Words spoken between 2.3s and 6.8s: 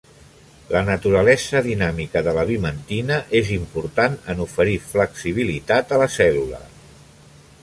la vimentina és important en oferir flexibilitat a la cèl·lula.